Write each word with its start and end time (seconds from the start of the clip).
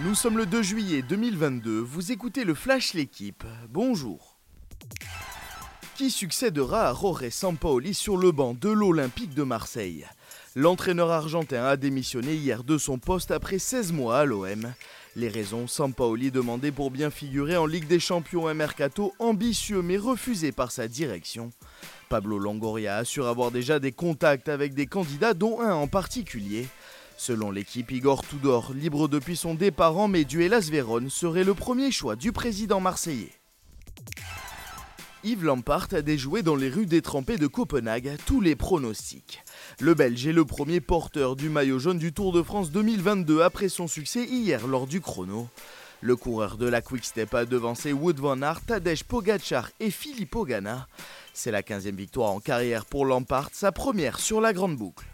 Nous 0.00 0.14
sommes 0.14 0.38
le 0.38 0.46
2 0.46 0.62
juillet 0.62 1.02
2022, 1.02 1.78
vous 1.78 2.12
écoutez 2.12 2.44
le 2.44 2.54
Flash 2.54 2.94
L'équipe, 2.94 3.44
bonjour. 3.68 4.38
Qui 5.96 6.10
succédera 6.10 6.88
à 6.88 6.92
Roré 6.92 7.28
Sampaoli 7.28 7.92
sur 7.92 8.16
le 8.16 8.32
banc 8.32 8.54
de 8.54 8.70
l'Olympique 8.70 9.34
de 9.34 9.42
Marseille? 9.42 10.06
L'entraîneur 10.56 11.10
argentin 11.10 11.66
a 11.66 11.76
démissionné 11.76 12.32
hier 12.32 12.64
de 12.64 12.78
son 12.78 12.98
poste 12.98 13.32
après 13.32 13.58
16 13.58 13.92
mois 13.92 14.20
à 14.20 14.24
l'OM. 14.24 14.72
Les 15.14 15.28
raisons, 15.28 15.66
Sampaoli 15.66 16.30
demandait 16.30 16.72
pour 16.72 16.90
bien 16.90 17.10
figurer 17.10 17.58
en 17.58 17.66
Ligue 17.66 17.86
des 17.86 18.00
Champions 18.00 18.48
un 18.48 18.54
mercato 18.54 19.12
ambitieux 19.18 19.82
mais 19.82 19.98
refusé 19.98 20.52
par 20.52 20.72
sa 20.72 20.88
direction. 20.88 21.52
Pablo 22.08 22.38
Longoria 22.38 22.96
assure 22.96 23.26
avoir 23.26 23.50
déjà 23.50 23.78
des 23.78 23.92
contacts 23.92 24.48
avec 24.48 24.72
des 24.72 24.86
candidats 24.86 25.34
dont 25.34 25.60
un 25.60 25.74
en 25.74 25.86
particulier. 25.86 26.66
Selon 27.16 27.50
l'équipe, 27.50 27.90
Igor 27.90 28.26
Tudor, 28.26 28.72
libre 28.74 29.08
depuis 29.08 29.36
son 29.36 29.54
départ 29.54 29.96
en 29.96 30.08
mai 30.08 30.24
du 30.24 30.38
Vérone, 30.48 31.10
serait 31.10 31.44
le 31.44 31.54
premier 31.54 31.90
choix 31.90 32.16
du 32.16 32.32
président 32.32 32.80
marseillais. 32.80 33.32
Yves 35.24 35.44
Lampart 35.44 35.86
a 35.92 36.02
déjoué 36.02 36.42
dans 36.42 36.56
les 36.56 36.68
rues 36.68 36.86
détrempées 36.86 37.38
de 37.38 37.46
Copenhague 37.46 38.16
tous 38.26 38.40
les 38.40 38.56
pronostics. 38.56 39.40
Le 39.78 39.94
Belge 39.94 40.26
est 40.26 40.32
le 40.32 40.44
premier 40.44 40.80
porteur 40.80 41.36
du 41.36 41.48
maillot 41.48 41.78
jaune 41.78 41.98
du 41.98 42.12
Tour 42.12 42.32
de 42.32 42.42
France 42.42 42.72
2022 42.72 43.40
après 43.40 43.68
son 43.68 43.86
succès 43.86 44.24
hier 44.24 44.66
lors 44.66 44.88
du 44.88 45.00
chrono. 45.00 45.48
Le 46.00 46.16
coureur 46.16 46.56
de 46.56 46.66
la 46.66 46.82
Quick-Step 46.82 47.32
a 47.34 47.44
devancé 47.44 47.92
Wood 47.92 48.18
van 48.18 48.42
Aert, 48.42 48.62
Tadej 48.62 49.04
Pogacar 49.04 49.70
et 49.78 49.92
Filippo 49.92 50.44
Ganna. 50.44 50.88
C'est 51.32 51.52
la 51.52 51.62
15e 51.62 51.94
victoire 51.94 52.32
en 52.32 52.40
carrière 52.40 52.84
pour 52.84 53.06
Lampart, 53.06 53.50
sa 53.52 53.70
première 53.70 54.18
sur 54.18 54.40
la 54.40 54.52
grande 54.52 54.76
boucle. 54.76 55.06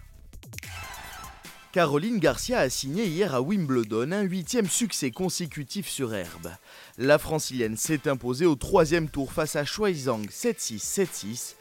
Caroline 1.70 2.18
Garcia 2.18 2.60
a 2.60 2.70
signé 2.70 3.04
hier 3.04 3.34
à 3.34 3.42
Wimbledon 3.42 4.12
un 4.12 4.22
huitième 4.22 4.69
succès 4.69 5.11
consécutif 5.11 5.86
sur 5.86 6.14
herbe. 6.14 6.48
La 6.97 7.19
francilienne 7.19 7.77
s'est 7.77 8.08
imposée 8.08 8.47
au 8.47 8.55
troisième 8.55 9.10
tour 9.10 9.33
face 9.33 9.55
à 9.55 9.64
Zhang 9.64 10.27
7-6, 10.30 10.78
7-6. 10.78 11.55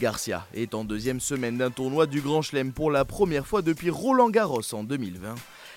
Garcia 0.00 0.46
est 0.54 0.74
en 0.74 0.84
deuxième 0.84 1.20
semaine 1.20 1.58
d'un 1.58 1.70
tournoi 1.70 2.06
du 2.06 2.22
Grand 2.22 2.40
Chelem 2.40 2.72
pour 2.72 2.90
la 2.90 3.04
première 3.04 3.46
fois 3.46 3.60
depuis 3.60 3.90
Roland 3.90 4.30
Garros 4.30 4.62
en 4.72 4.82
2020. 4.82 5.34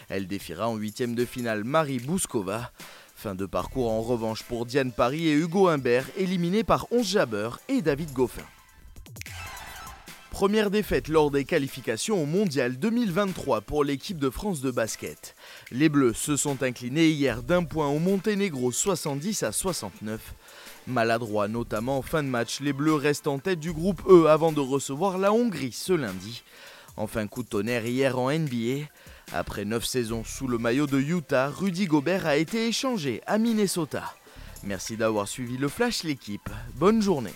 Elle 0.07 0.27
défiera 0.27 0.69
en 0.69 0.77
huitième 0.77 1.13
de 1.13 1.25
finale 1.25 1.65
Marie 1.65 1.99
Bouskova. 1.99 2.71
Fin 3.15 3.35
de 3.35 3.45
parcours 3.45 3.91
en 3.91 4.01
revanche 4.01 4.43
pour 4.43 4.65
Diane 4.65 4.93
Paris 4.93 5.27
et 5.27 5.33
Hugo 5.33 5.67
Humbert, 5.67 6.05
éliminés 6.15 6.63
par 6.63 6.87
11 6.91 7.05
Jabber 7.05 7.49
et 7.67 7.81
David 7.81 8.13
Goffin. 8.13 8.45
Première 10.33 10.71
défaite 10.71 11.09
lors 11.09 11.29
des 11.29 11.45
qualifications 11.45 12.23
au 12.23 12.25
Mondial 12.25 12.77
2023 12.77 13.61
pour 13.61 13.83
l'équipe 13.83 14.17
de 14.17 14.31
France 14.31 14.61
de 14.61 14.71
basket. 14.71 15.35
Les 15.69 15.89
Bleus 15.89 16.15
se 16.15 16.35
sont 16.35 16.63
inclinés 16.63 17.09
hier 17.09 17.43
d'un 17.43 17.63
point 17.63 17.87
au 17.87 17.99
Monténégro 17.99 18.71
70 18.71 19.43
à 19.43 19.51
69. 19.51 20.33
Maladroit 20.87 21.47
notamment 21.47 21.99
en 21.99 22.01
fin 22.01 22.23
de 22.23 22.29
match, 22.29 22.61
les 22.61 22.73
Bleus 22.73 22.95
restent 22.95 23.27
en 23.27 23.37
tête 23.37 23.59
du 23.59 23.71
groupe 23.71 24.01
E 24.09 24.25
avant 24.25 24.51
de 24.51 24.59
recevoir 24.59 25.19
la 25.19 25.31
Hongrie 25.31 25.71
ce 25.71 25.93
lundi. 25.93 26.43
Enfin 26.97 27.27
coup 27.27 27.43
de 27.43 27.49
tonnerre 27.49 27.85
hier 27.85 28.17
en 28.17 28.31
NBA. 28.31 28.87
Après 29.33 29.65
9 29.65 29.85
saisons 29.85 30.23
sous 30.23 30.47
le 30.47 30.57
maillot 30.57 30.87
de 30.87 30.99
Utah, 30.99 31.49
Rudy 31.49 31.85
Gobert 31.85 32.25
a 32.25 32.37
été 32.37 32.67
échangé 32.67 33.21
à 33.27 33.37
Minnesota. 33.37 34.15
Merci 34.63 34.97
d'avoir 34.97 35.27
suivi 35.27 35.57
le 35.57 35.67
Flash 35.67 36.03
l'équipe. 36.03 36.49
Bonne 36.73 37.03
journée. 37.03 37.35